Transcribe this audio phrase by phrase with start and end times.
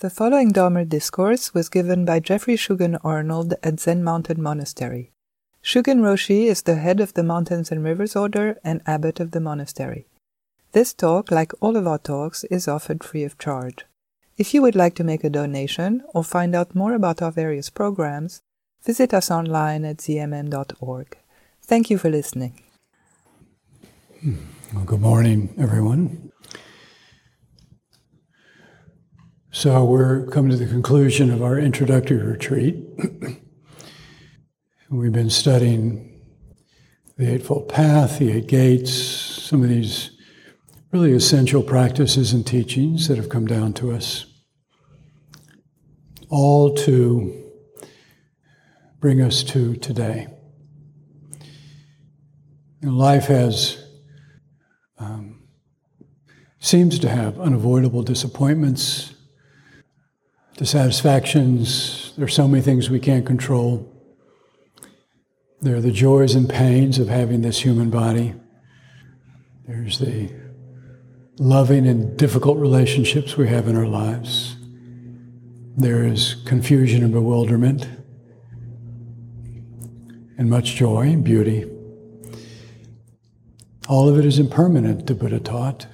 [0.00, 5.10] The following Dharma discourse was given by Geoffrey Shugen Arnold at Zen Mountain Monastery.
[5.64, 9.40] Shugen Roshi is the head of the Mountains and Rivers Order and abbot of the
[9.40, 10.04] monastery.
[10.72, 13.86] This talk, like all of our talks, is offered free of charge.
[14.36, 17.70] If you would like to make a donation or find out more about our various
[17.70, 18.42] programs,
[18.84, 21.16] visit us online at zmm.org.
[21.62, 22.62] Thank you for listening.
[24.74, 26.25] Well, good morning, everyone.
[29.58, 32.76] So, we're coming to the conclusion of our introductory retreat.
[34.90, 36.20] We've been studying
[37.16, 40.10] the Eightfold Path, the Eight Gates, some of these
[40.92, 44.26] really essential practices and teachings that have come down to us,
[46.28, 47.50] all to
[49.00, 50.26] bring us to today.
[52.82, 53.82] Know, life has
[54.98, 55.48] um,
[56.58, 59.14] seems to have unavoidable disappointments,
[60.56, 62.12] dissatisfactions.
[62.16, 63.92] There's so many things we can't control.
[65.60, 68.34] There are the joys and pains of having this human body.
[69.66, 70.30] There's the
[71.38, 74.56] loving and difficult relationships we have in our lives.
[75.76, 77.86] There is confusion and bewilderment,
[80.38, 81.70] and much joy and beauty.
[83.88, 85.86] All of it is impermanent, the Buddha taught.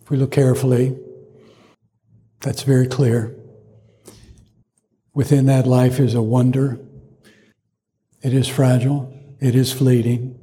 [0.00, 0.96] If we look carefully,
[2.42, 3.34] that's very clear.
[5.14, 6.78] Within that life is a wonder.
[8.22, 9.12] It is fragile.
[9.40, 10.38] It is fleeting.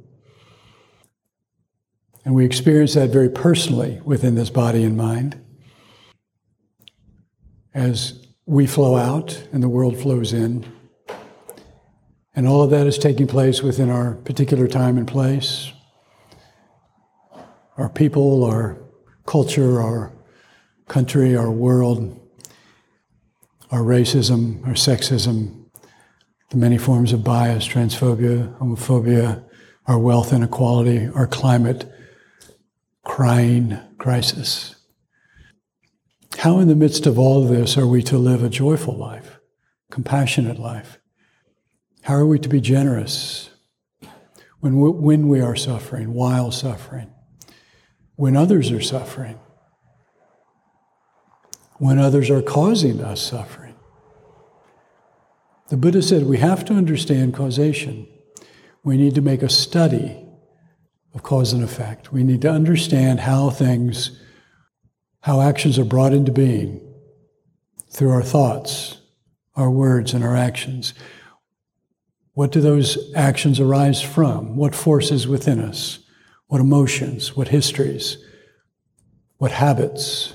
[2.24, 5.40] And we experience that very personally within this body and mind.
[7.74, 10.66] As we flow out and the world flows in.
[12.34, 15.72] And all of that is taking place within our particular time and place,
[17.76, 18.78] our people, our
[19.26, 20.12] culture, our
[20.90, 22.20] country, our world,
[23.70, 25.66] our racism, our sexism,
[26.50, 29.44] the many forms of bias, transphobia, homophobia,
[29.86, 31.90] our wealth inequality, our climate
[33.04, 34.74] crying crisis.
[36.38, 39.38] How, in the midst of all of this, are we to live a joyful life,
[39.92, 40.98] compassionate life?
[42.02, 43.50] How are we to be generous
[44.58, 47.12] when we, when we are suffering, while suffering,
[48.16, 49.38] when others are suffering,
[51.80, 53.74] when others are causing us suffering?
[55.70, 58.06] The Buddha said we have to understand causation.
[58.84, 60.22] We need to make a study
[61.14, 62.12] of cause and effect.
[62.12, 64.20] We need to understand how things,
[65.22, 66.86] how actions are brought into being
[67.88, 68.98] through our thoughts,
[69.56, 70.92] our words, and our actions.
[72.34, 74.54] What do those actions arise from?
[74.54, 76.00] What forces within us?
[76.48, 77.34] What emotions?
[77.34, 78.18] What histories?
[79.38, 80.34] What habits?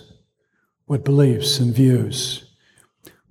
[0.85, 2.43] What beliefs and views?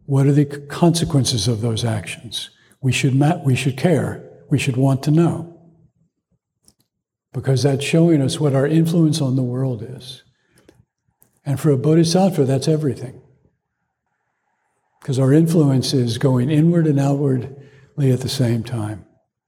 [0.06, 2.50] What are the consequences of those actions?
[2.80, 4.28] We should, ma- we should care.
[4.50, 5.54] We should want to know
[7.34, 10.22] because that's showing us what our influence on the world is.
[11.44, 13.20] And for a bodhisattva, that's everything.
[15.00, 19.04] Because our influence is going inward and outwardly at the same time.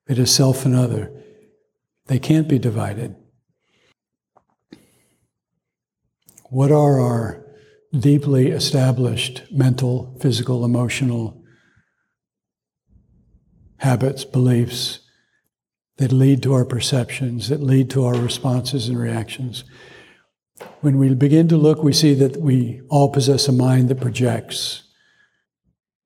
[0.07, 1.11] It is self and other.
[2.07, 3.15] They can't be divided.
[6.51, 7.46] What are our
[8.01, 11.43] deeply established mental, physical, emotional
[13.79, 15.01] habits, beliefs,
[15.99, 19.65] that lead to our perceptions, that lead to our responses and reactions.
[20.81, 24.85] When we begin to look, we see that we all possess a mind that projects,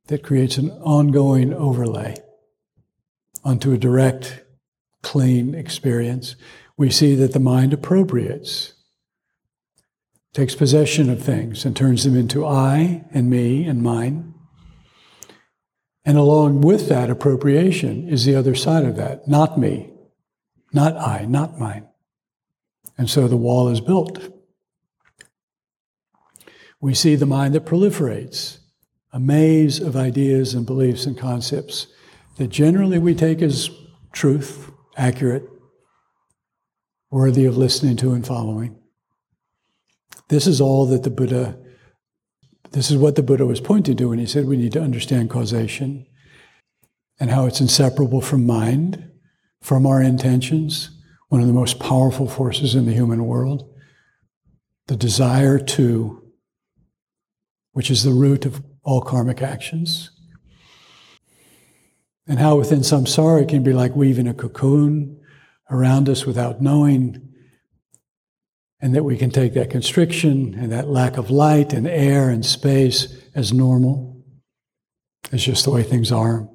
[0.06, 2.16] that creates an ongoing overlay
[3.44, 4.44] onto a direct,
[5.02, 6.36] clean experience.
[6.76, 8.74] We see that the mind appropriates,
[10.32, 14.34] takes possession of things and turns them into I and me and mine.
[16.04, 19.92] And along with that appropriation is the other side of that not me,
[20.72, 21.88] not I, not mine.
[22.96, 24.18] And so the wall is built.
[26.80, 28.58] We see the mind that proliferates,
[29.12, 31.88] a maze of ideas and beliefs and concepts
[32.36, 33.68] that generally we take as
[34.12, 35.46] truth, accurate,
[37.10, 38.79] worthy of listening to and following.
[40.30, 41.58] This is all that the Buddha
[42.72, 45.28] this is what the Buddha was pointing to when he said we need to understand
[45.28, 46.06] causation
[47.18, 49.10] and how it's inseparable from mind,
[49.60, 50.90] from our intentions,
[51.28, 53.68] one of the most powerful forces in the human world.
[54.86, 56.22] The desire to,
[57.72, 60.10] which is the root of all karmic actions.
[62.26, 65.20] And how within samsara it can be like weaving a cocoon
[65.70, 67.29] around us without knowing.
[68.80, 72.44] And that we can take that constriction and that lack of light and air and
[72.44, 74.22] space as normal.
[75.32, 76.48] It's just the way things are.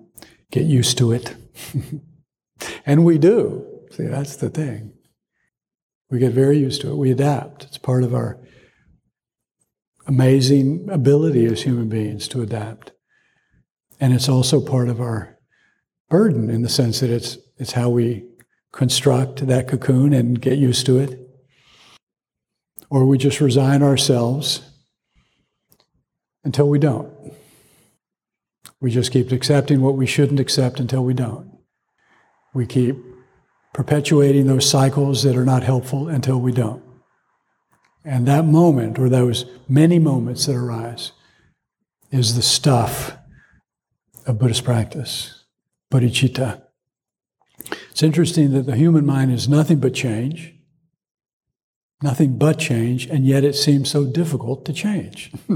[0.52, 1.36] Get used to it.
[2.86, 3.66] and we do.
[3.92, 4.94] See, that's the thing.
[6.10, 6.98] We get very used to it.
[6.98, 7.64] We adapt.
[7.66, 8.40] It's part of our
[10.08, 12.92] amazing ability as human beings to adapt.
[14.00, 15.38] And it's also part of our
[16.10, 18.26] burden in the sense that it's, it's how we
[18.72, 21.25] construct that cocoon and get used to it.
[22.96, 24.62] Or we just resign ourselves
[26.46, 27.12] until we don't.
[28.80, 31.60] We just keep accepting what we shouldn't accept until we don't.
[32.54, 32.96] We keep
[33.74, 36.82] perpetuating those cycles that are not helpful until we don't.
[38.06, 41.12] And that moment, or those many moments that arise,
[42.12, 43.18] is the stuff
[44.26, 45.44] of Buddhist practice,
[45.92, 46.62] bodhicitta.
[47.92, 50.55] It's interesting that the human mind is nothing but change,
[52.02, 55.32] nothing but change, and yet it seems so difficult to change.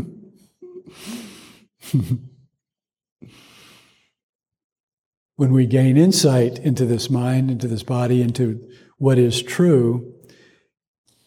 [5.36, 10.14] when we gain insight into this mind, into this body, into what is true,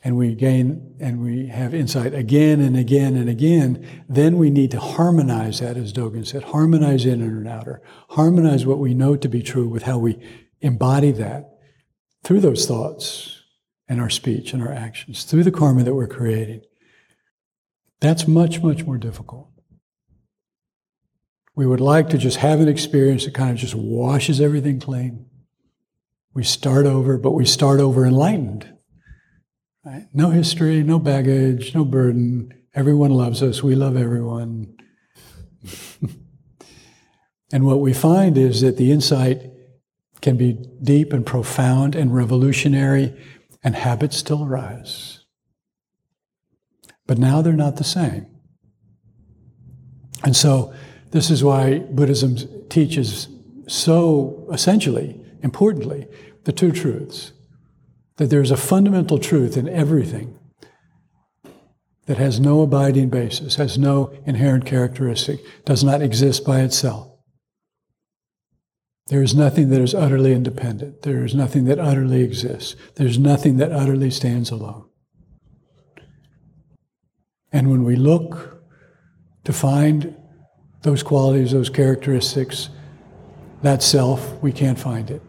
[0.04, 4.70] and we gain and we have insight again and again and again, then we need
[4.72, 7.80] to harmonize that, as Dogen said, harmonize inner and outer,
[8.10, 10.18] harmonize what we know to be true with how we
[10.60, 11.50] embody that
[12.24, 13.41] through those thoughts
[13.88, 16.62] and our speech and our actions, through the karma that we're creating.
[18.00, 19.48] That's much, much more difficult.
[21.54, 25.26] We would like to just have an experience that kind of just washes everything clean.
[26.34, 28.72] We start over, but we start over enlightened.
[29.84, 30.06] Right?
[30.14, 32.54] No history, no baggage, no burden.
[32.74, 33.62] Everyone loves us.
[33.62, 34.76] We love everyone.
[37.52, 39.42] and what we find is that the insight
[40.22, 40.52] can be
[40.82, 43.14] deep and profound and revolutionary,
[43.62, 45.20] and habits still arise.
[47.06, 48.26] But now they're not the same.
[50.24, 50.72] And so,
[51.10, 52.36] this is why Buddhism
[52.68, 53.28] teaches
[53.66, 56.06] so essentially, importantly,
[56.44, 57.32] the two truths
[58.16, 60.38] that there's a fundamental truth in everything
[62.06, 67.11] that has no abiding basis, has no inherent characteristic, does not exist by itself.
[69.08, 71.02] There is nothing that is utterly independent.
[71.02, 72.76] There is nothing that utterly exists.
[72.94, 74.88] There's nothing that utterly stands alone.
[77.52, 78.62] And when we look
[79.44, 80.16] to find
[80.82, 82.70] those qualities, those characteristics,
[83.62, 85.22] that self, we can't find it.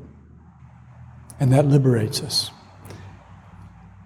[1.40, 2.52] And that liberates us.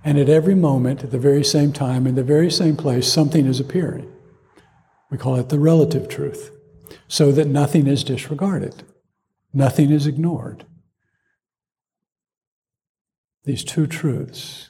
[0.03, 3.45] And at every moment, at the very same time, in the very same place, something
[3.45, 4.09] is appearing.
[5.11, 6.51] We call it the relative truth,
[7.07, 8.83] so that nothing is disregarded,
[9.53, 10.65] nothing is ignored.
[13.43, 14.69] These two truths.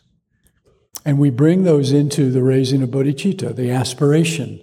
[1.06, 4.60] And we bring those into the raising of bodhicitta, the aspiration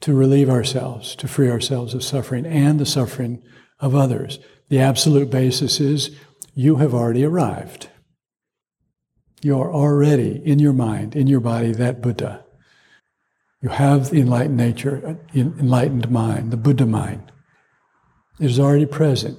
[0.00, 3.42] to relieve ourselves, to free ourselves of suffering and the suffering
[3.80, 4.38] of others.
[4.68, 6.14] The absolute basis is
[6.54, 7.88] you have already arrived.
[9.42, 12.44] You're already in your mind, in your body, that Buddha.
[13.60, 17.32] You have the enlightened nature, enlightened mind, the Buddha mind.
[18.38, 19.38] Is already present.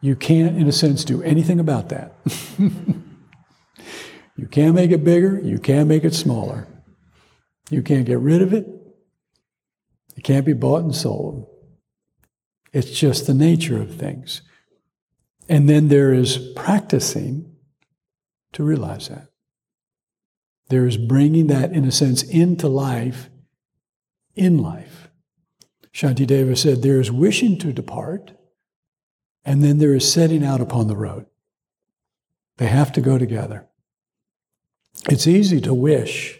[0.00, 2.14] You can't, in a sense, do anything about that.
[2.58, 6.66] you can't make it bigger, you can't make it smaller.
[7.70, 8.66] You can't get rid of it.
[10.16, 11.46] It can't be bought and sold.
[12.72, 14.42] It's just the nature of things.
[15.48, 17.54] And then there is practicing
[18.52, 19.28] to realize that.
[20.68, 23.30] There is bringing that, in a sense, into life,
[24.34, 25.08] in life.
[25.94, 28.32] Shantideva said, There is wishing to depart,
[29.48, 31.24] and then there is setting out upon the road.
[32.58, 33.66] They have to go together.
[35.08, 36.38] It's easy to wish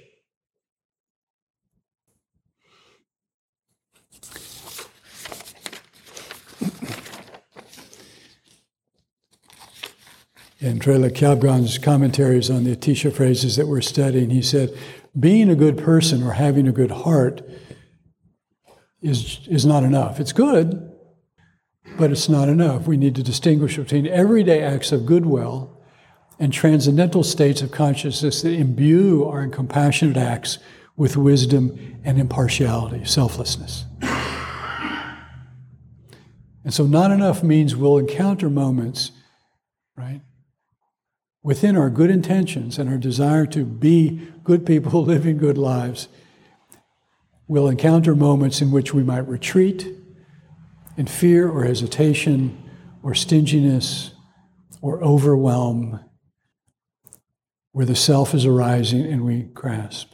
[10.60, 14.76] in Traleg Kyabgon's commentaries on the Atisha phrases that we're studying, he said,
[15.18, 17.40] being a good person or having a good heart
[19.00, 20.20] is, is not enough.
[20.20, 20.87] It's good,
[21.96, 22.86] but it's not enough.
[22.86, 25.78] We need to distinguish between everyday acts of goodwill
[26.38, 30.58] and transcendental states of consciousness that imbue our compassionate acts
[30.96, 33.84] with wisdom and impartiality, selflessness.
[36.64, 39.12] And so, not enough means we'll encounter moments,
[39.96, 40.20] right,
[41.42, 46.08] within our good intentions and our desire to be good people living good lives,
[47.46, 49.94] we'll encounter moments in which we might retreat
[50.98, 52.70] in fear or hesitation
[53.02, 54.10] or stinginess
[54.82, 56.00] or overwhelm
[57.72, 60.12] where the self is arising and we grasp.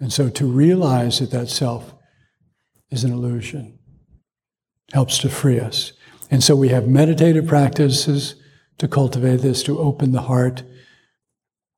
[0.00, 1.94] And so to realize that that self
[2.90, 3.78] is an illusion
[4.92, 5.92] helps to free us.
[6.30, 8.36] And so we have meditative practices
[8.78, 10.62] to cultivate this, to open the heart,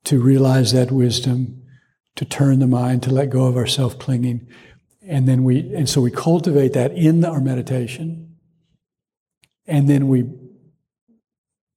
[0.05, 1.63] to realize that wisdom,
[2.15, 4.47] to turn the mind, to let go of our self clinging.
[5.07, 8.37] And then we, and so we cultivate that in our meditation.
[9.67, 10.25] And then we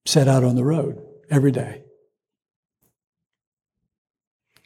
[0.05, 1.83] set out on the road every day.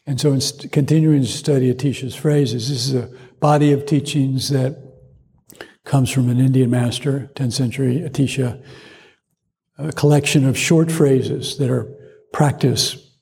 [0.06, 4.50] And so, in st- continuing to study Atisha's phrases, this is a body of teachings
[4.50, 4.78] that
[5.86, 8.62] comes from an Indian master, 10th century Atisha,
[9.78, 11.90] a collection of short phrases that are
[12.34, 13.18] practice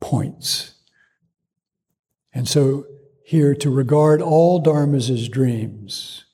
[0.00, 0.74] points.
[2.32, 2.86] And so,
[3.24, 6.26] here to regard all dharmas as dreams.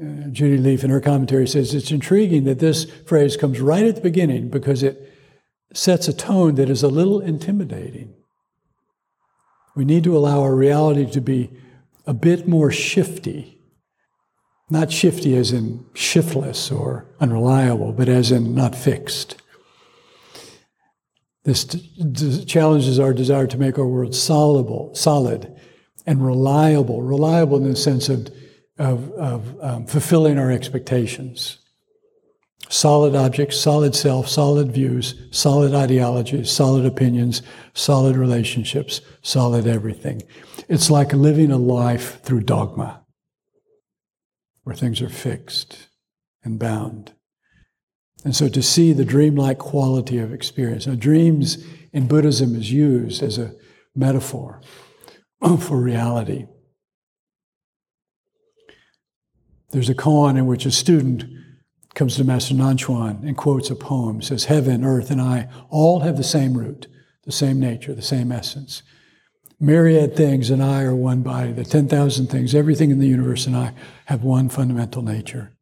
[0.00, 3.96] Uh, Judy Leaf in her commentary says it's intriguing that this phrase comes right at
[3.96, 5.12] the beginning because it
[5.74, 8.14] sets a tone that is a little intimidating.
[9.74, 11.50] We need to allow our reality to be
[12.06, 13.60] a bit more shifty.
[14.70, 19.42] Not shifty as in shiftless or unreliable, but as in not fixed.
[21.42, 21.64] This
[22.44, 25.59] challenges our desire to make our world solid, solid
[26.06, 28.28] and reliable, reliable in the sense of,
[28.78, 31.58] of, of um, fulfilling our expectations
[32.70, 37.42] solid objects, solid self, solid views, solid ideologies, solid opinions,
[37.74, 40.22] solid relationships, solid everything.
[40.68, 43.04] It's like living a life through dogma,
[44.62, 45.88] where things are fixed
[46.44, 47.12] and bound.
[48.24, 50.86] And so to see the dreamlike quality of experience.
[50.86, 53.54] Now, dreams in Buddhism is used as a
[53.96, 54.60] metaphor
[55.60, 56.46] for reality.
[59.70, 61.24] There's a koan in which a student
[61.94, 66.16] comes to Master Nanchuan and quotes a poem, says, Heaven, earth, and I all have
[66.16, 66.86] the same root,
[67.24, 68.82] the same nature, the same essence.
[69.60, 71.52] Myriad things and I are one body.
[71.52, 73.74] The 10,000 things, everything in the universe and I
[74.06, 75.52] have one fundamental nature.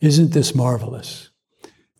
[0.00, 1.30] Isn't this marvelous?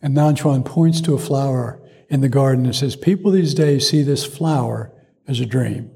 [0.02, 1.80] And Nanchuan points to a flower
[2.10, 4.92] in the garden and says, People these days see this flower
[5.28, 5.93] as a dream.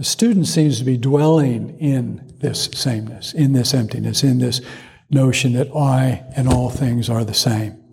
[0.00, 4.62] The student seems to be dwelling in this sameness, in this emptiness, in this
[5.10, 7.84] notion that I and all things are the same.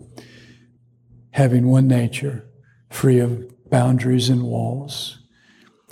[1.32, 2.48] Having one nature,
[2.88, 5.18] free of boundaries and walls,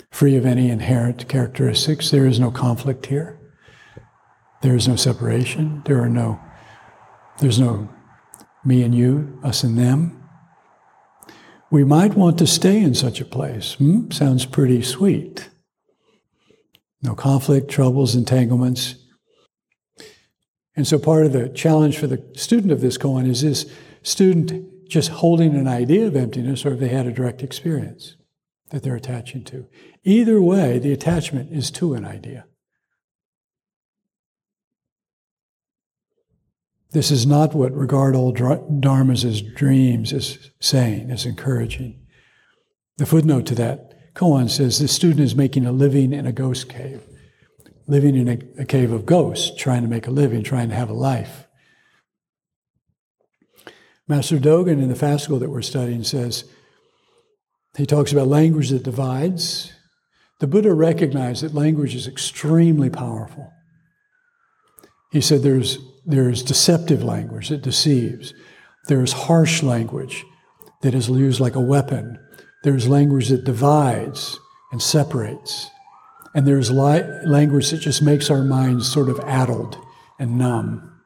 [0.09, 2.09] free of any inherent characteristics.
[2.09, 3.39] There is no conflict here.
[4.63, 5.83] There is no separation.
[5.85, 6.39] There are no,
[7.37, 7.89] there's no
[8.65, 10.27] me and you, us and them.
[11.69, 13.75] We might want to stay in such a place.
[13.75, 14.09] Hmm?
[14.09, 15.49] Sounds pretty sweet.
[17.01, 18.95] No conflict, troubles, entanglements.
[20.75, 23.71] And so part of the challenge for the student of this koan is this
[24.03, 28.15] student just holding an idea of emptiness or they had a direct experience
[28.69, 29.67] that they're attaching to.
[30.03, 32.45] Either way, the attachment is to an idea.
[36.91, 42.01] This is not what regard all dharmas as dreams is saying, is encouraging.
[42.97, 46.67] The footnote to that Koan says the student is making a living in a ghost
[46.67, 47.03] cave,
[47.85, 50.89] living in a, a cave of ghosts, trying to make a living, trying to have
[50.89, 51.45] a life.
[54.07, 56.45] Master Dogen in the fascicle that we're studying says,
[57.77, 59.71] he talks about language that divides.
[60.39, 63.53] The Buddha recognized that language is extremely powerful.
[65.11, 68.33] He said there's, there's deceptive language that deceives,
[68.87, 70.25] there's harsh language
[70.81, 72.17] that is used like a weapon
[72.67, 74.41] there's language that divides
[74.73, 75.71] and separates.
[76.35, 79.77] And there's li- language that just makes our minds sort of addled
[80.19, 80.99] and numb.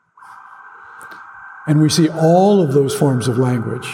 [1.67, 3.87] And we see all of those forms of language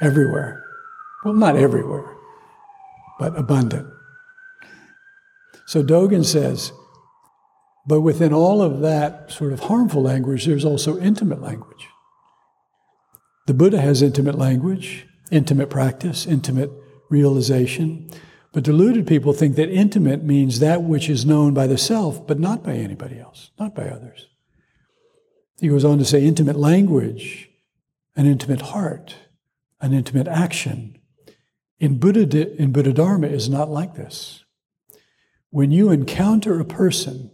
[0.00, 0.64] everywhere.
[1.22, 2.16] Well, not everywhere,
[3.18, 3.86] but abundant.
[5.66, 6.72] So Dogen says,
[7.86, 11.86] but within all of that sort of harmful language, there's also intimate language.
[13.46, 16.70] The Buddha has intimate language intimate practice, intimate
[17.10, 18.10] realization.
[18.52, 22.38] But deluded people think that intimate means that which is known by the self, but
[22.38, 24.26] not by anybody else, not by others.
[25.60, 27.50] He goes on to say intimate language,
[28.16, 29.16] an intimate heart,
[29.80, 30.98] an intimate action.
[31.78, 34.44] In Buddha, in Buddha Dharma is not like this.
[35.50, 37.30] When you encounter a person,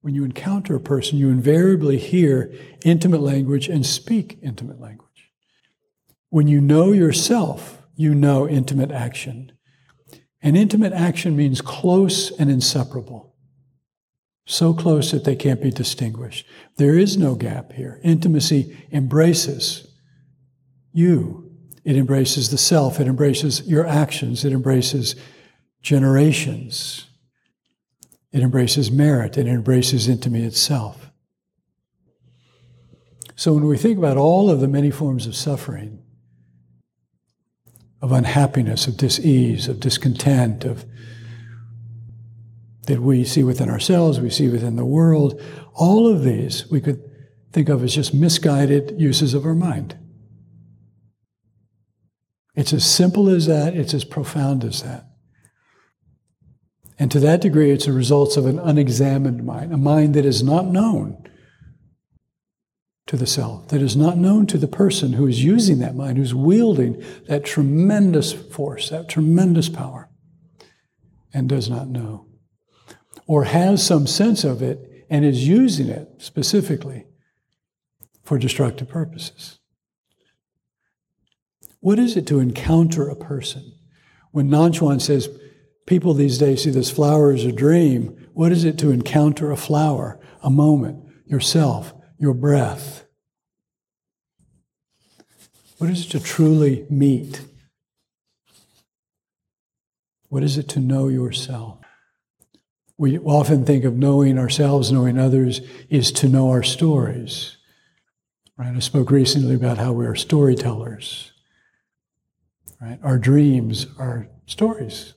[0.00, 2.52] when you encounter a person, you invariably hear
[2.84, 5.09] intimate language and speak intimate language.
[6.30, 9.52] When you know yourself, you know intimate action.
[10.42, 13.34] And intimate action means close and inseparable.
[14.46, 16.44] so close that they can't be distinguished.
[16.76, 18.00] There is no gap here.
[18.02, 19.86] Intimacy embraces
[20.92, 21.52] you.
[21.84, 22.98] It embraces the self.
[22.98, 24.44] It embraces your actions.
[24.44, 25.14] It embraces
[25.82, 27.06] generations.
[28.32, 29.38] It embraces merit.
[29.38, 31.10] It embraces intimacy itself.
[33.36, 35.99] So when we think about all of the many forms of suffering,
[38.00, 40.84] of unhappiness, of dis-ease, of discontent, of
[42.86, 45.40] that we see within ourselves, we see within the world,
[45.74, 47.02] all of these we could
[47.52, 49.96] think of as just misguided uses of our mind.
[52.54, 55.06] It's as simple as that, it's as profound as that.
[56.98, 60.42] And to that degree, it's a result of an unexamined mind, a mind that is
[60.42, 61.26] not known
[63.10, 66.16] to the self, that is not known to the person who is using that mind,
[66.16, 70.08] who's wielding that tremendous force, that tremendous power,
[71.34, 72.28] and does not know.
[73.26, 77.06] Or has some sense of it and is using it specifically
[78.22, 79.58] for destructive purposes.
[81.80, 83.72] What is it to encounter a person?
[84.30, 85.28] When Nanchuan says
[85.84, 89.56] people these days see this flower as a dream, what is it to encounter a
[89.56, 93.06] flower, a moment, yourself, your breath?
[95.78, 97.40] What is it to truly meet?
[100.28, 101.78] What is it to know yourself?
[102.98, 107.56] We often think of knowing ourselves, knowing others, is to know our stories.
[108.58, 108.76] Right?
[108.76, 111.32] I spoke recently about how we are storytellers.
[112.78, 112.98] Right?
[113.02, 115.14] Our dreams are stories.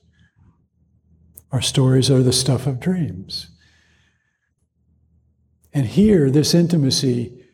[1.52, 3.53] Our stories are the stuff of dreams.
[5.74, 7.44] And here, this intimacy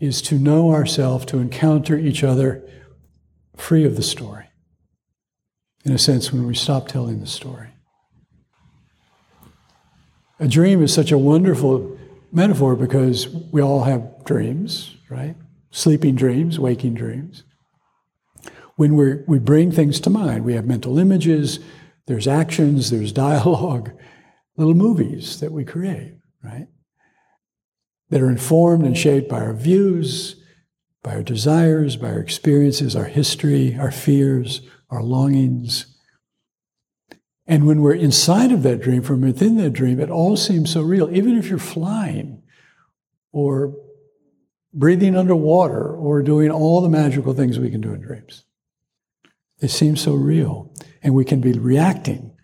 [0.00, 2.68] is to know ourselves, to encounter each other
[3.56, 4.46] free of the story.
[5.84, 7.68] In a sense, when we stop telling the story.
[10.40, 11.98] A dream is such a wonderful
[12.32, 15.36] metaphor because we all have dreams, right?
[15.70, 17.44] Sleeping dreams, waking dreams
[18.76, 20.44] when we we bring things to mind.
[20.44, 21.60] We have mental images,
[22.06, 23.92] there's actions, there's dialogue,
[24.56, 26.66] little movies that we create, right?
[28.12, 30.36] That are informed and shaped by our views,
[31.02, 35.86] by our desires, by our experiences, our history, our fears, our longings.
[37.46, 40.82] And when we're inside of that dream, from within that dream, it all seems so
[40.82, 41.08] real.
[41.10, 42.42] Even if you're flying
[43.32, 43.74] or
[44.74, 48.44] breathing underwater or doing all the magical things we can do in dreams.
[49.60, 50.74] It seems so real.
[51.02, 52.36] And we can be reacting,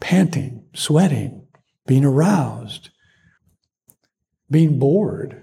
[0.00, 1.46] panting, sweating,
[1.86, 2.90] being aroused,
[4.50, 5.42] being bored.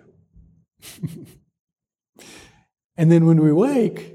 [2.97, 4.13] and then when we wake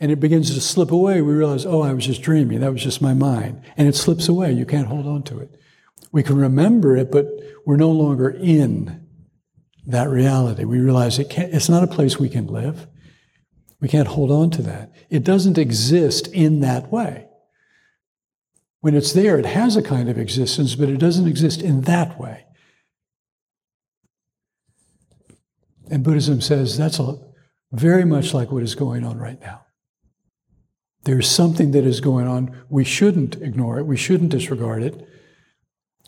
[0.00, 2.60] and it begins to slip away, we realize, oh, I was just dreaming.
[2.60, 3.62] That was just my mind.
[3.76, 4.52] And it slips away.
[4.52, 5.58] You can't hold on to it.
[6.12, 7.26] We can remember it, but
[7.66, 9.06] we're no longer in
[9.86, 10.64] that reality.
[10.64, 12.86] We realize it can't, it's not a place we can live.
[13.80, 14.92] We can't hold on to that.
[15.10, 17.28] It doesn't exist in that way.
[18.80, 22.18] When it's there, it has a kind of existence, but it doesn't exist in that
[22.18, 22.46] way.
[25.90, 27.18] And Buddhism says that's a,
[27.72, 29.66] very much like what is going on right now.
[31.04, 32.56] There's something that is going on.
[32.68, 33.86] We shouldn't ignore it.
[33.86, 35.06] We shouldn't disregard it.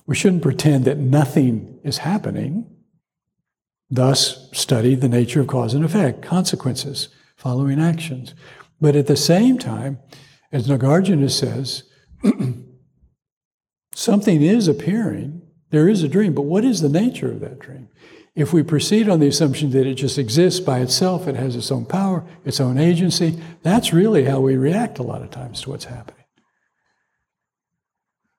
[0.07, 2.67] We shouldn't pretend that nothing is happening.
[3.91, 8.35] Thus, study the nature of cause and effect, consequences following actions.
[8.81, 9.99] But at the same time,
[10.53, 11.85] as Nagarjuna says,
[13.95, 15.43] something is appearing.
[15.71, 17.89] There is a dream, but what is the nature of that dream?
[18.37, 21.72] If we proceed on the assumption that it just exists by itself, it has its
[21.72, 25.70] own power, its own agency, that's really how we react a lot of times to
[25.70, 26.25] what's happening.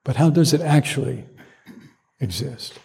[0.04, 1.26] But how does it actually
[2.20, 2.78] exist?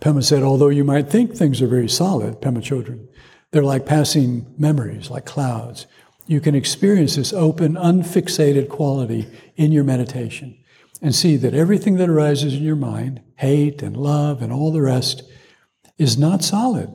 [0.00, 3.08] Pema said, although you might think things are very solid, Pema Chodron,
[3.50, 5.86] they're like passing memories, like clouds.
[6.28, 10.56] You can experience this open, unfixated quality in your meditation
[11.02, 14.82] and see that everything that arises in your mind, hate and love and all the
[14.82, 15.24] rest,
[16.00, 16.88] is not solid.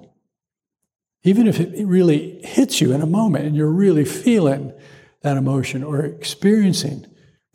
[1.23, 4.73] Even if it really hits you in a moment and you're really feeling
[5.21, 7.05] that emotion or experiencing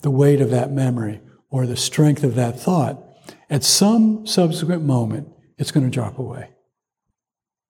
[0.02, 3.02] the weight of that memory or the strength of that thought,
[3.50, 6.50] at some subsequent moment, it's going to drop away.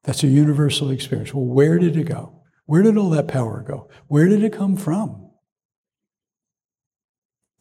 [0.05, 1.33] That's a universal experience.
[1.33, 2.43] Well, where did it go?
[2.67, 3.89] Where did all that power go?
[4.09, 5.31] Where did it come from?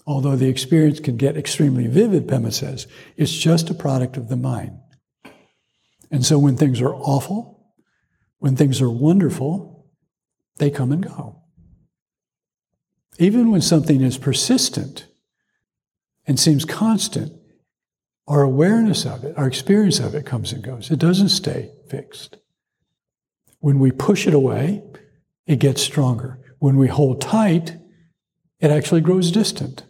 [0.06, 4.36] Although the experience can get extremely vivid, Pema says, it's just a product of the
[4.36, 4.80] mind.
[6.12, 7.60] And so when things are awful,
[8.40, 9.86] when things are wonderful,
[10.58, 11.42] they come and go.
[13.18, 15.08] Even when something is persistent
[16.26, 17.34] and seems constant,
[18.28, 20.92] our awareness of it, our experience of it comes and goes.
[20.92, 22.38] It doesn't stay fixed.
[23.60, 24.84] When we push it away,
[25.46, 26.40] it gets stronger.
[26.60, 27.76] When we hold tight,
[28.60, 29.84] it actually grows distant.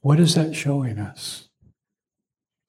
[0.00, 1.48] What is that showing us?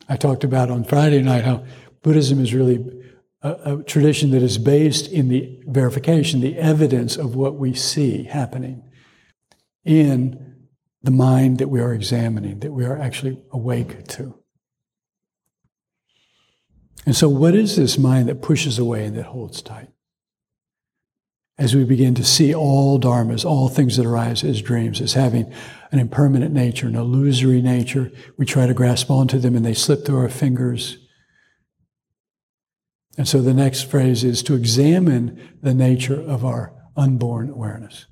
[0.09, 1.65] I talked about on Friday night how
[2.07, 3.03] Buddhism is really
[3.41, 8.23] a, a, tradition that is based in the verification, the evidence of what we see
[8.23, 8.81] happening
[9.83, 10.69] in
[11.03, 14.41] the mind that we are examining, that we are actually awake to.
[17.05, 19.89] And so, what is this mind that pushes away and that holds tight?
[21.57, 25.53] As we begin to see all dharmas, all things that arise as dreams, as having
[25.91, 30.05] an impermanent nature, an illusory nature, we try to grasp onto them and they slip
[30.05, 30.99] through our fingers.
[33.17, 38.05] And so the next phrase is to examine the nature of our unborn awareness.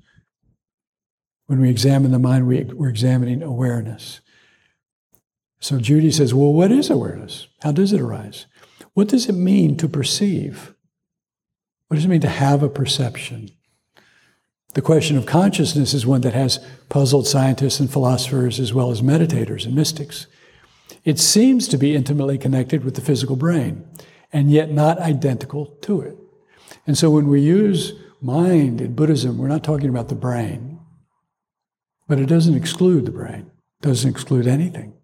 [1.46, 4.20] When we examine the mind, we, are examining awareness.
[5.60, 7.46] So Judy says, Well, what is awareness?
[7.62, 8.46] How does it arise?
[8.94, 10.74] What does it mean to perceive?
[11.86, 13.50] What does it mean to have a perception?
[14.74, 19.02] The question of consciousness is one that has puzzled scientists and philosophers as well as
[19.02, 20.26] meditators and mystics.
[21.04, 23.86] It seems to be intimately connected with the physical brain
[24.32, 26.16] and yet not identical to it.
[26.86, 30.80] And so when we use mind in Buddhism, we're not talking about the brain,
[32.08, 34.94] but it doesn't exclude the brain, it doesn't exclude anything.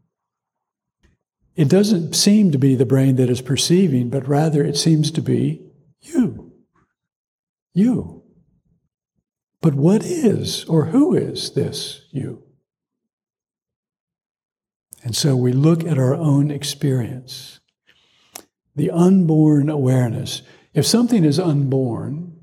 [1.55, 5.21] It doesn't seem to be the brain that is perceiving, but rather it seems to
[5.21, 5.61] be
[6.01, 6.53] you.
[7.75, 8.23] You.
[9.61, 12.43] But what is or who is this you?
[15.05, 17.61] And so we look at our own experience
[18.75, 20.43] the unborn awareness.
[20.75, 22.41] If something is unborn,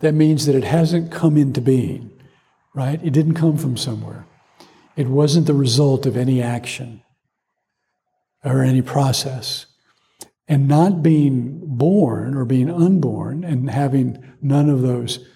[0.00, 2.10] that means that it hasn't come into being,
[2.74, 3.02] right?
[3.02, 4.26] It didn't come from somewhere.
[4.96, 7.02] It wasn't the result of any action
[8.44, 9.66] or any process.
[10.48, 15.26] And not being born or being unborn and having none of those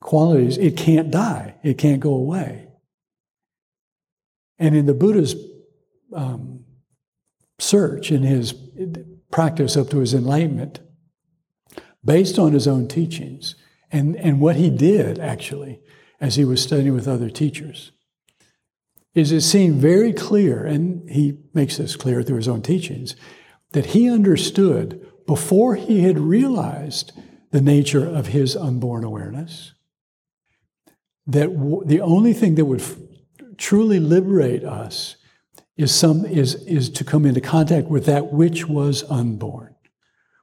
[0.00, 1.54] qualities, it can't die.
[1.62, 2.68] It can't go away.
[4.58, 5.36] And in the Buddha's
[6.12, 6.64] um,
[7.58, 8.52] search, in his
[9.30, 10.80] practice up to his enlightenment,
[12.04, 13.54] based on his own teachings
[13.90, 15.80] and, and what he did actually
[16.20, 17.92] as he was studying with other teachers,
[19.14, 23.16] is it seemed very clear, and he makes this clear through his own teachings,
[23.72, 27.12] that he understood before he had realized
[27.50, 29.72] the nature of his unborn awareness
[31.26, 32.96] that w- the only thing that would f-
[33.56, 35.16] truly liberate us
[35.76, 39.74] is, some, is, is to come into contact with that which was unborn,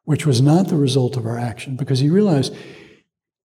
[0.03, 2.55] which was not the result of our action, because he realized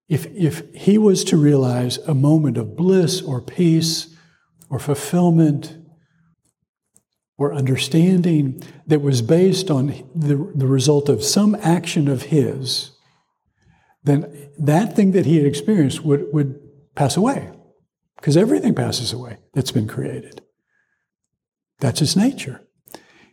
[0.08, 4.14] if, if he was to realize a moment of bliss or peace
[4.70, 5.76] or fulfillment
[7.38, 12.92] or understanding that was based on the, the result of some action of his,
[14.04, 16.58] then that thing that he had experienced would, would
[16.94, 17.50] pass away.
[18.16, 20.40] Because everything passes away that's been created.
[21.80, 22.62] That's his nature.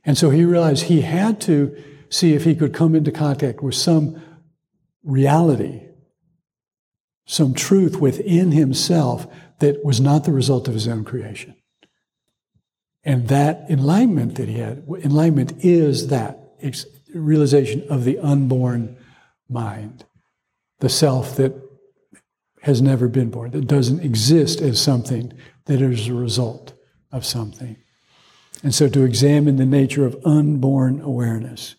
[0.06, 3.76] And so he realized he had to see if he could come into contact with
[3.76, 4.22] some
[5.04, 5.82] reality,
[7.26, 9.28] some truth within himself
[9.60, 11.56] that was not the result of his own creation.
[13.04, 16.40] And that enlightenment that he had, enlightenment is that
[17.14, 18.98] realization of the unborn
[19.50, 20.06] mind,
[20.80, 21.54] the self that
[22.62, 25.34] has never been born, that doesn't exist as something
[25.66, 26.74] that is a result
[27.12, 27.78] of something.
[28.63, 31.76] And so to examine the nature of unborn awareness.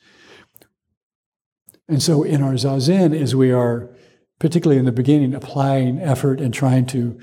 [1.88, 3.90] And so in our zazen, as we are,
[4.38, 7.18] particularly in the beginning, applying effort and trying to,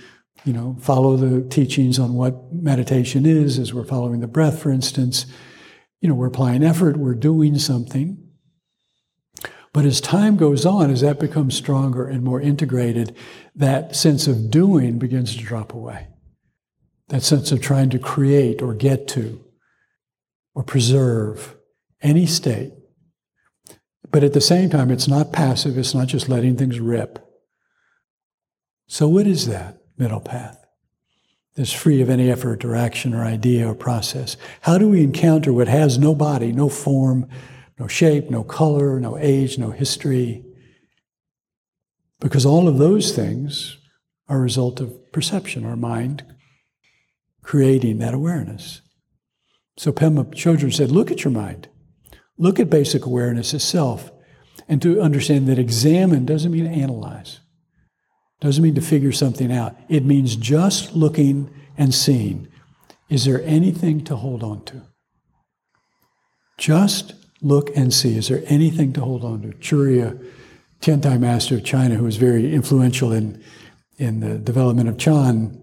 [0.45, 4.71] you know, follow the teachings on what meditation is, as we're following the breath, for
[4.71, 5.28] instance,
[6.02, 8.17] you know, we're applying effort, we're doing something.
[9.74, 13.15] But as time goes on, as that becomes stronger and more integrated,
[13.56, 16.08] that sense of doing begins to drop away.
[17.10, 19.43] That sense of trying to create or get to
[20.54, 21.56] or preserve
[22.02, 22.74] any state.
[24.12, 27.20] But at the same time, it's not passive, it's not just letting things rip.
[28.88, 30.58] So, what is that middle path?
[31.56, 34.38] That's free of any effort or action or idea or process.
[34.62, 37.28] How do we encounter what has no body, no form,
[37.80, 40.44] no shape, no color, no age, no history?
[42.20, 43.78] Because all of those things
[44.28, 46.26] are a result of perception, our mind
[47.42, 48.82] creating that awareness.
[49.82, 51.67] So Pema Chodron said, look at your mind.
[52.38, 54.12] Look at basic awareness itself.
[54.67, 57.39] And to understand that examine doesn't mean analyze.
[58.41, 59.76] Doesn't mean to figure something out.
[59.89, 62.48] It means just looking and seeing.
[63.10, 64.84] Is there anything to hold on to?
[66.60, 68.15] Just look and see.
[68.15, 69.48] Is there anything to hold on to?
[69.54, 70.24] Churya,
[70.80, 73.44] Tiantai master of China, who was very influential in,
[73.98, 75.60] in the development of Chan,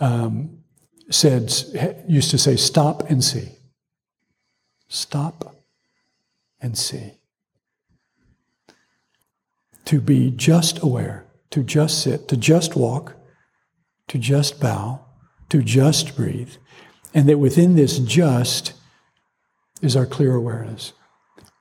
[0.00, 0.61] um,
[1.10, 1.52] said,
[2.08, 3.56] used to say, stop and see.
[4.88, 5.56] Stop
[6.60, 7.14] and see.
[9.86, 13.14] To be just aware, to just sit, to just walk,
[14.08, 15.04] to just bow,
[15.48, 16.54] to just breathe,
[17.14, 18.74] and that within this just
[19.80, 20.92] is our clear awareness.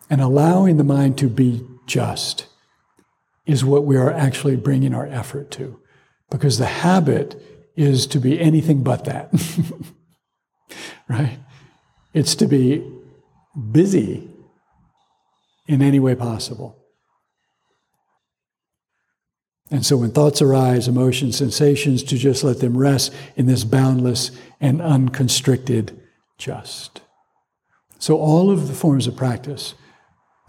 [0.10, 2.48] And allowing the mind to be just
[3.46, 5.80] is what we are actually bringing our effort to.
[6.30, 9.32] Because the habit is to be anything but that.
[11.10, 11.40] right?
[12.14, 12.90] It's to be
[13.72, 14.30] busy
[15.68, 16.78] in any way possible.
[19.70, 24.32] And so when thoughts arise, emotions, sensations, to just let them rest in this boundless
[24.60, 25.98] and unconstricted
[26.38, 27.02] just.
[27.98, 29.76] So all of the forms of practice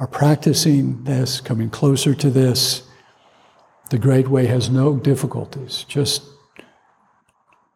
[0.01, 2.83] are practicing this, coming closer to this.
[3.91, 5.85] The Great Way has no difficulties.
[5.87, 6.23] Just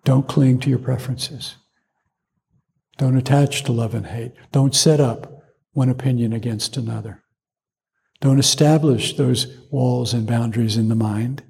[0.07, 1.57] don't cling to your preferences.
[2.97, 4.33] Don't attach to love and hate.
[4.53, 5.43] Don't set up
[5.73, 7.25] one opinion against another.
[8.21, 11.43] Don't establish those walls and boundaries in the mind.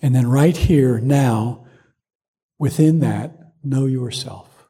[0.00, 1.66] And then, right here, now,
[2.58, 4.66] within that, know yourself.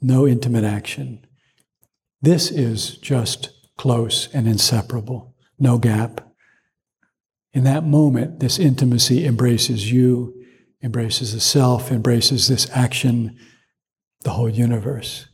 [0.00, 1.26] No intimate action.
[2.22, 6.32] This is just close and inseparable, no gap.
[7.52, 10.39] In that moment, this intimacy embraces you,
[10.82, 13.38] embraces the self, embraces this action,
[14.22, 15.26] the whole universe.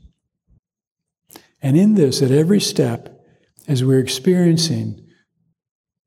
[1.62, 3.20] And in this, at every step,
[3.68, 5.02] as we're experiencing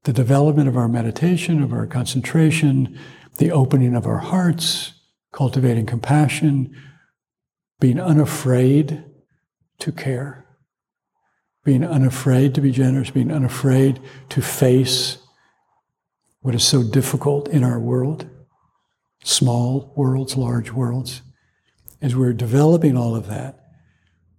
[0.04, 2.98] the development of our meditation, of our concentration,
[3.38, 4.94] the opening of our hearts,
[5.32, 6.76] cultivating compassion,
[7.80, 9.04] being unafraid
[9.80, 10.46] to care,
[11.64, 14.00] being unafraid to be generous, being unafraid
[14.30, 15.18] to face
[16.42, 18.30] what is so difficult in our world
[19.30, 21.22] small worlds, large worlds.
[22.02, 23.60] As we're developing all of that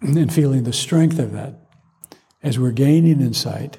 [0.00, 1.60] and feeling the strength of that,
[2.42, 3.78] as we're gaining insight,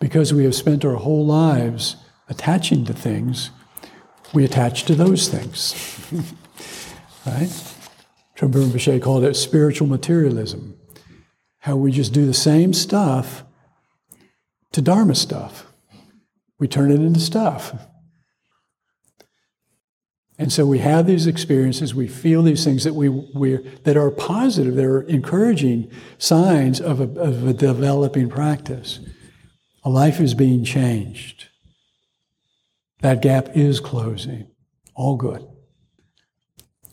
[0.00, 1.96] because we have spent our whole lives
[2.28, 3.50] attaching to things,
[4.34, 5.74] we attach to those things.
[7.26, 7.48] right?
[8.36, 10.76] Trungpa Rinpoche called it spiritual materialism.
[11.60, 13.44] How we just do the same stuff
[14.72, 15.66] to Dharma stuff.
[16.58, 17.74] We turn it into stuff.
[20.40, 24.10] And so we have these experiences, we feel these things that, we, we, that are
[24.10, 29.00] positive, they're encouraging signs of a, of a developing practice.
[29.82, 31.48] A life is being changed.
[33.00, 34.48] That gap is closing.
[34.94, 35.44] All good.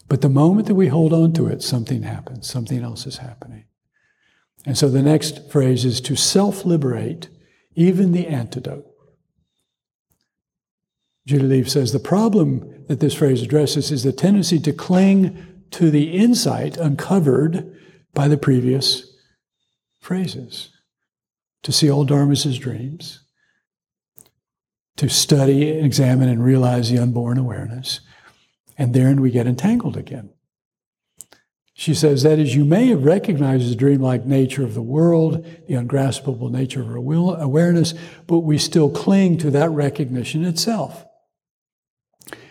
[0.08, 3.65] But the moment that we hold on to it, something happens, something else is happening.
[4.65, 7.29] And so the next phrase is to self liberate
[7.75, 8.86] even the antidote.
[11.26, 15.90] Judy Leaf says the problem that this phrase addresses is the tendency to cling to
[15.90, 17.76] the insight uncovered
[18.14, 19.12] by the previous
[20.00, 20.70] phrases.
[21.64, 23.22] To see all dharmas as dreams,
[24.98, 28.02] to study, and examine, and realize the unborn awareness,
[28.78, 30.30] and therein we get entangled again.
[31.74, 35.74] She says, that is, you may have recognized the dreamlike nature of the world, the
[35.74, 37.96] ungraspable nature of our awareness,
[38.28, 41.04] but we still cling to that recognition itself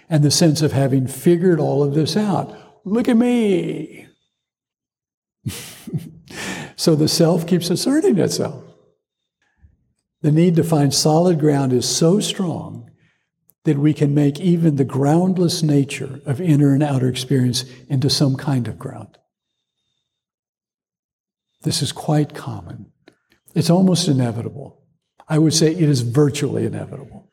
[0.08, 2.56] and the sense of having figured all of this out.
[2.84, 4.06] Look at me.
[6.76, 8.62] so the self keeps asserting itself.
[10.22, 12.90] The need to find solid ground is so strong
[13.64, 18.36] that we can make even the groundless nature of inner and outer experience into some
[18.36, 19.18] kind of ground.
[21.62, 22.92] This is quite common.
[23.54, 24.82] It's almost inevitable.
[25.28, 27.23] I would say it is virtually inevitable.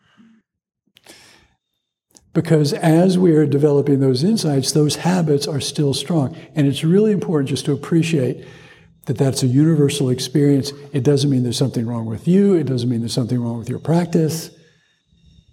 [2.33, 6.35] Because as we are developing those insights, those habits are still strong.
[6.55, 8.45] And it's really important just to appreciate
[9.05, 10.71] that that's a universal experience.
[10.93, 13.69] It doesn't mean there's something wrong with you, it doesn't mean there's something wrong with
[13.69, 14.51] your practice.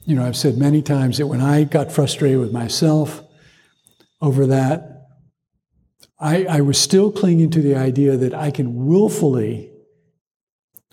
[0.05, 3.23] You know, I've said many times that when I got frustrated with myself
[4.21, 5.07] over that,
[6.21, 9.71] I, I was still clinging to the idea that I can willfully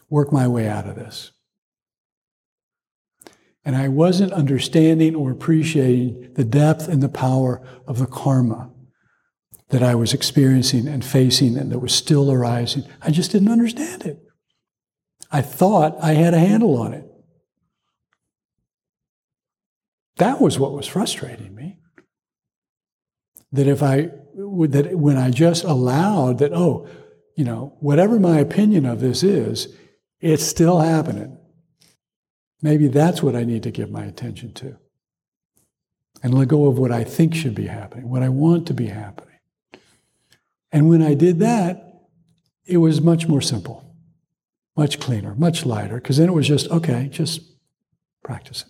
[0.10, 1.32] work my way out of this.
[3.66, 8.72] And I wasn't understanding or appreciating the depth and the power of the karma
[9.70, 12.84] that I was experiencing and facing and that was still arising.
[13.02, 14.20] I just didn't understand it.
[15.32, 17.06] I thought I had a handle on it.
[20.18, 21.80] That was what was frustrating me.
[23.52, 26.88] That if I, that when I just allowed that, oh,
[27.36, 29.76] you know, whatever my opinion of this is,
[30.22, 31.38] it's still happening.
[32.62, 34.78] Maybe that's what I need to give my attention to.
[36.24, 38.88] And let go of what I think should be happening, what I want to be
[38.88, 39.40] happening.
[40.72, 41.86] And when I did that,
[42.66, 43.96] it was much more simple,
[44.76, 47.42] much cleaner, much lighter, because then it was just, okay, just
[48.24, 48.68] practice it.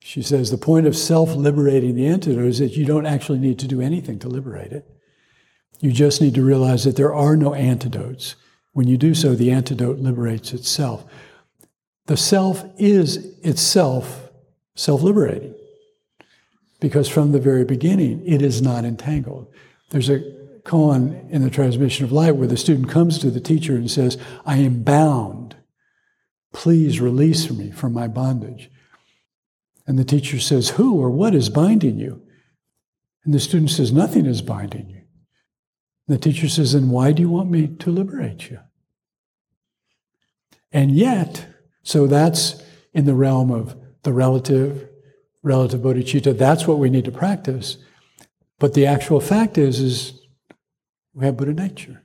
[0.00, 3.58] She says the point of self liberating the antidote is that you don't actually need
[3.60, 4.86] to do anything to liberate it.
[5.80, 8.36] You just need to realize that there are no antidotes.
[8.72, 11.04] When you do so, the antidote liberates itself.
[12.06, 14.30] The self is itself
[14.74, 15.54] self liberating
[16.80, 19.46] because from the very beginning, it is not entangled.
[19.90, 20.20] There's a
[20.64, 24.18] koan in the transmission of light where the student comes to the teacher and says,
[24.44, 25.56] I am bound.
[26.52, 28.70] Please release me from my bondage.
[29.86, 32.22] And the teacher says, Who or what is binding you?
[33.24, 35.01] And the student says, Nothing is binding you.
[36.08, 38.60] The teacher says, Then why do you want me to liberate you?
[40.72, 41.46] And yet,
[41.82, 42.62] so that's
[42.92, 44.88] in the realm of the relative,
[45.42, 46.36] relative bodhicitta.
[46.36, 47.76] That's what we need to practice.
[48.58, 50.20] But the actual fact is, is
[51.14, 52.02] we have Buddha nature.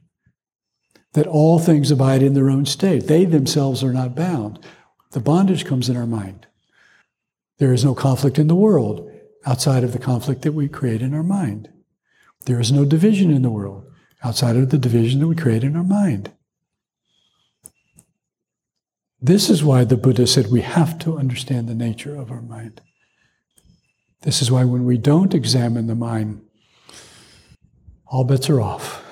[1.13, 3.07] That all things abide in their own state.
[3.07, 4.59] They themselves are not bound.
[5.11, 6.45] The bondage comes in our mind.
[7.57, 9.09] There is no conflict in the world
[9.45, 11.69] outside of the conflict that we create in our mind.
[12.47, 13.91] There is no division in the world
[14.23, 16.31] outside of the division that we create in our mind.
[19.19, 22.79] This is why the Buddha said we have to understand the nature of our mind.
[24.21, 26.41] This is why when we don't examine the mind,
[28.05, 29.03] all bets are off.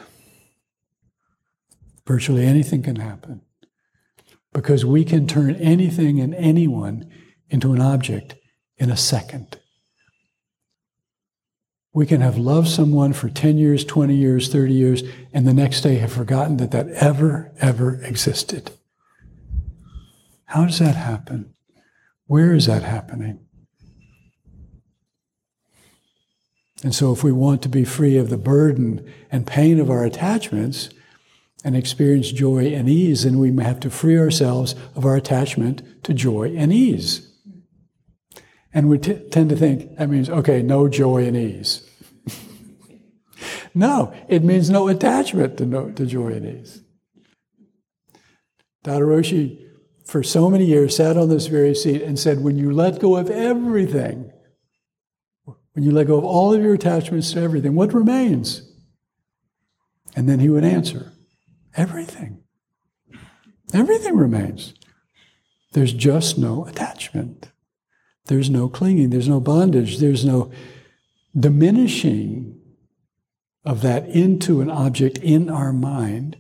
[2.08, 3.41] Virtually anything can happen.
[4.54, 7.12] Because we can turn anything and anyone
[7.50, 8.36] into an object
[8.78, 9.60] in a second.
[11.95, 15.79] We can have loved someone for 10 years, 20 years, 30 years, and the next
[15.79, 18.71] day have forgotten that that ever, ever existed.
[20.43, 21.53] How does that happen?
[22.27, 23.39] Where is that happening?
[26.84, 30.03] And so, if we want to be free of the burden and pain of our
[30.03, 30.89] attachments
[31.63, 36.13] and experience joy and ease, then we have to free ourselves of our attachment to
[36.13, 37.31] joy and ease.
[38.73, 41.85] And we t- tend to think that means, okay, no joy and ease.
[43.75, 46.81] No, it means no attachment to, no, to joy and ease.
[48.85, 49.61] Daido Roshi
[50.05, 53.17] for so many years sat on this very seat and said, when you let go
[53.17, 54.31] of everything,
[55.73, 58.71] when you let go of all of your attachments to everything, what remains?
[60.15, 61.11] And then he would answer,
[61.75, 62.43] everything.
[63.73, 64.73] Everything remains.
[65.73, 67.51] There's just no attachment.
[68.27, 69.09] There's no clinging.
[69.09, 69.97] There's no bondage.
[69.97, 70.49] There's no
[71.38, 72.54] diminishing
[73.65, 76.38] of that into an object in our mind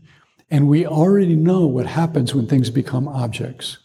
[0.49, 3.77] and we already know what happens when things become objects.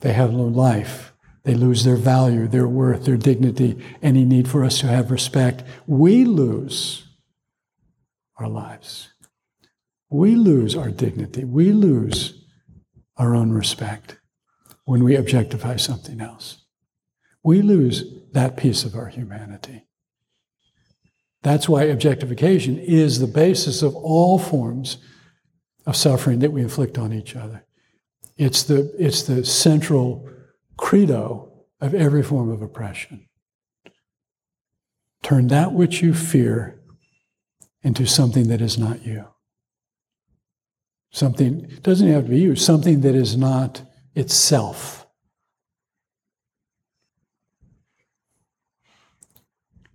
[0.00, 1.12] They have no life.
[1.44, 5.62] They lose their value, their worth, their dignity, any need for us to have respect.
[5.86, 7.06] We lose
[8.36, 9.10] our lives.
[10.10, 11.44] We lose our dignity.
[11.44, 12.44] We lose
[13.16, 14.18] our own respect
[14.84, 16.64] when we objectify something else.
[17.42, 19.87] We lose that piece of our humanity.
[21.48, 24.98] That's why objectification is the basis of all forms
[25.86, 27.64] of suffering that we inflict on each other.
[28.36, 30.28] It's the, it's the central
[30.76, 33.30] credo of every form of oppression.
[35.22, 36.82] Turn that which you fear
[37.82, 39.24] into something that is not you.
[41.10, 43.80] Something doesn't have to be you, something that is not
[44.14, 44.97] itself.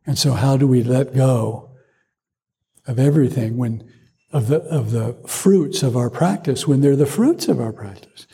[0.05, 1.71] And so, how do we let go
[2.85, 3.89] of everything when
[4.31, 8.27] of the of the fruits of our practice when they're the fruits of our practice?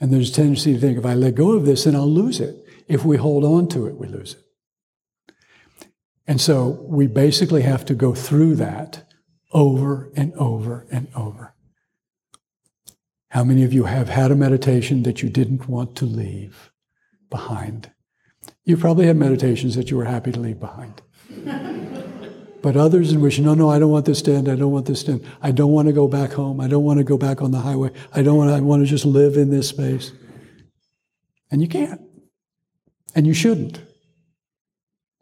[0.00, 2.40] And there's a tendency to think if I let go of this, then I'll lose
[2.40, 2.56] it.
[2.88, 4.42] If we hold on to it, we lose it.
[6.26, 9.04] And so we basically have to go through that
[9.52, 11.54] over and over and over.
[13.28, 16.72] How many of you have had a meditation that you didn't want to leave
[17.30, 17.91] behind?
[18.64, 21.02] You probably had meditations that you were happy to leave behind.
[22.62, 24.48] but others in which, no, no, I don't want this to end.
[24.48, 25.26] I don't want this to end.
[25.42, 26.60] I don't want to go back home.
[26.60, 27.90] I don't want to go back on the highway.
[28.14, 30.12] I don't want to, I want to just live in this space.
[31.50, 32.00] And you can't.
[33.14, 33.80] And you shouldn't.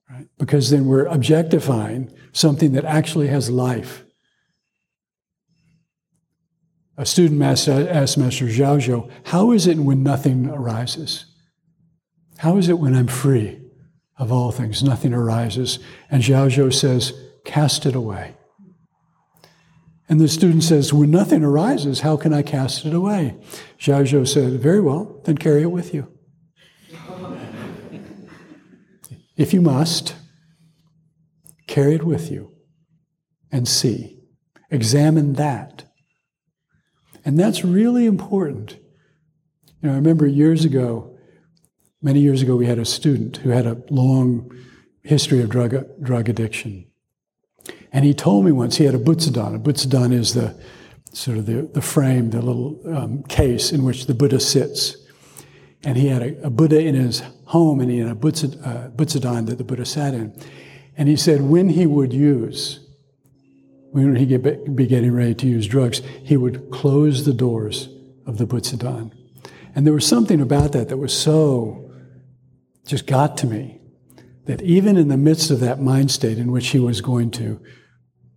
[0.08, 0.28] Right?
[0.38, 4.04] Because then we're objectifying something that actually has life.
[6.96, 11.29] A student asked, Master Zhao how is it when nothing arises?
[12.40, 13.60] How is it when I'm free
[14.16, 15.78] of all things, nothing arises?
[16.10, 17.12] And Zhaozhou says,
[17.44, 18.34] cast it away.
[20.08, 23.36] And the student says, When nothing arises, how can I cast it away?
[23.78, 26.10] Zhaozhou said, Very well, then carry it with you.
[29.36, 30.14] if you must,
[31.66, 32.52] carry it with you
[33.52, 34.18] and see.
[34.70, 35.84] Examine that.
[37.22, 38.78] And that's really important.
[39.82, 41.09] You know, I remember years ago,
[42.02, 44.50] many years ago, we had a student who had a long
[45.02, 46.86] history of drug, drug addiction.
[47.92, 49.54] And he told me once he had a butsudan.
[49.54, 50.54] A butsudan is the
[51.12, 54.96] sort of the, the frame, the little um, case in which the Buddha sits.
[55.82, 59.40] And he had a, a Buddha in his home, and he had a butsudan uh,
[59.42, 60.38] that the Buddha sat in.
[60.96, 62.86] And he said when he would use,
[63.90, 67.88] when he would be getting ready to use drugs, he would close the doors
[68.26, 69.12] of the butsudan.
[69.74, 71.89] And there was something about that that was so,
[72.90, 73.80] just got to me,
[74.46, 77.60] that even in the midst of that mind state in which he was going to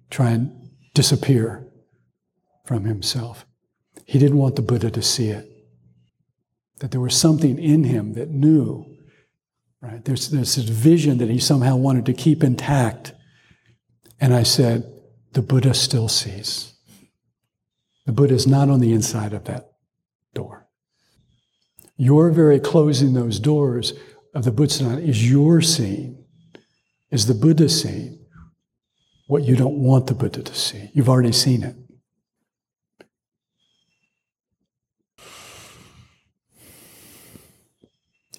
[0.10, 1.68] try and disappear
[2.66, 3.46] from himself.
[4.06, 5.50] He didn't want the Buddha to see it.
[6.80, 8.86] That there was something in him that knew,
[9.82, 10.04] right?
[10.06, 13.14] There's, there's this vision that he somehow wanted to keep intact.
[14.20, 14.86] And I said,
[15.34, 16.74] the Buddha still sees.
[18.06, 19.72] The Buddha is not on the inside of that
[20.34, 20.68] door.
[21.96, 23.94] Your very closing those doors
[24.34, 26.24] of the Buddha is your seeing,
[27.12, 28.20] is the Buddha seeing
[29.28, 30.90] what you don't want the Buddha to see.
[30.94, 31.76] You've already seen it.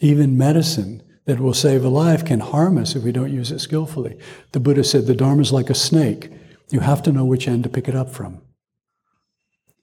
[0.01, 3.61] Even medicine that will save a life can harm us if we don't use it
[3.61, 4.19] skillfully.
[4.53, 6.31] The Buddha said the Dharma is like a snake.
[6.71, 8.43] You have to know which end to pick it up from.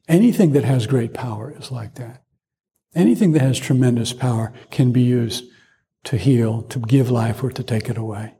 [0.07, 2.23] Anything that has great power is like that.
[2.93, 5.45] Anything that has tremendous power can be used
[6.05, 8.33] to heal, to give life, or to take it away.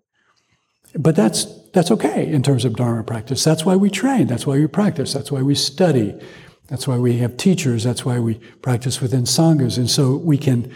[0.97, 3.43] But that's, that's okay in terms of Dharma practice.
[3.43, 4.27] That's why we train.
[4.27, 5.13] That's why we practice.
[5.13, 6.19] That's why we study.
[6.67, 7.83] That's why we have teachers.
[7.83, 9.77] That's why we practice within Sanghas.
[9.77, 10.71] And so we can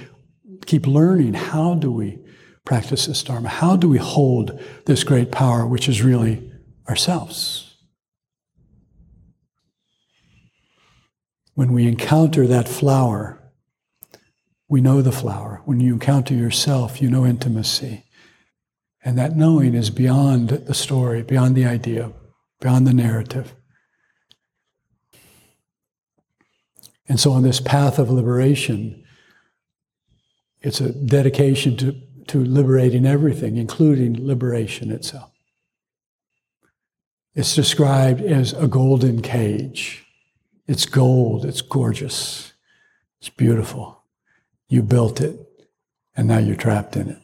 [0.65, 2.19] keep learning how do we
[2.65, 3.49] practice this Dharma?
[3.49, 6.51] How do we hold this great power, which is really
[6.89, 7.75] ourselves?
[11.53, 13.41] When we encounter that flower,
[14.67, 15.61] we know the flower.
[15.65, 18.05] When you encounter yourself, you know intimacy.
[19.03, 22.11] And that knowing is beyond the story, beyond the idea,
[22.59, 23.53] beyond the narrative.
[27.07, 29.03] And so, on this path of liberation,
[30.61, 31.95] it's a dedication to,
[32.29, 35.31] to liberating everything, including liberation itself.
[37.35, 40.03] It's described as a golden cage.
[40.67, 42.53] It's gold, it's gorgeous,
[43.19, 43.94] it's beautiful.
[44.67, 45.39] You built it,
[46.15, 47.19] and now you're trapped in it.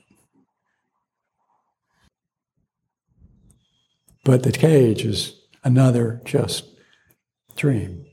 [4.24, 6.66] But the cage is another just
[7.56, 8.06] dream.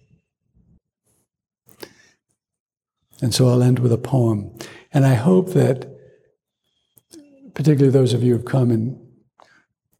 [3.20, 4.56] And so I'll end with a poem.
[4.92, 5.86] And I hope that,
[7.54, 8.98] particularly those of you who've come and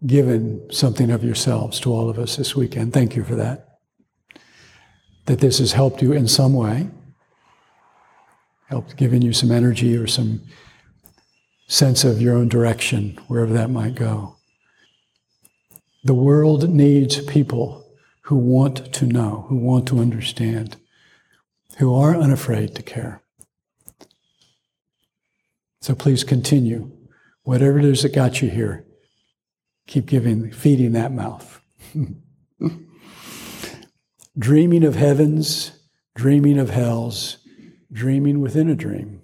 [0.07, 3.67] given something of yourselves to all of us this weekend, thank you for that.
[5.27, 6.89] That this has helped you in some way,
[8.69, 10.43] helped giving you some energy or some
[11.67, 14.37] sense of your own direction, wherever that might go.
[16.05, 17.91] The world needs people
[18.23, 20.77] who want to know, who want to understand,
[21.79, 23.23] who are unafraid to care.
[25.81, 26.91] So please continue.
[27.43, 28.85] Whatever it is that got you here,
[29.87, 31.61] keep giving, feeding that mouth.
[34.39, 35.73] dreaming of heavens,
[36.15, 37.39] dreaming of hells,
[37.93, 39.23] dreaming within a dream.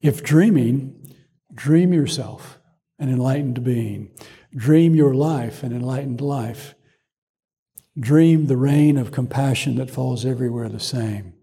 [0.00, 1.14] If dreaming,
[1.54, 2.58] dream yourself
[2.98, 4.10] an enlightened being.
[4.54, 6.74] Dream your life, an enlightened life.
[7.98, 11.34] Dream the rain of compassion that falls everywhere the same.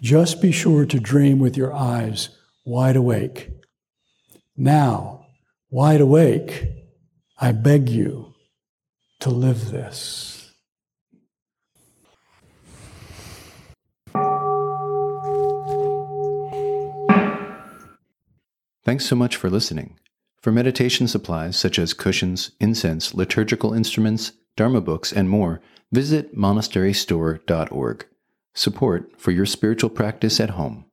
[0.00, 2.30] Just be sure to dream with your eyes
[2.64, 3.50] wide awake.
[4.56, 5.26] Now,
[5.70, 6.68] wide awake,
[7.38, 8.34] I beg you
[9.20, 10.39] to live this.
[18.90, 20.00] Thanks so much for listening.
[20.42, 25.60] For meditation supplies such as cushions, incense, liturgical instruments, Dharma books, and more,
[25.92, 28.06] visit monasterystore.org.
[28.52, 30.86] Support for your spiritual practice at home.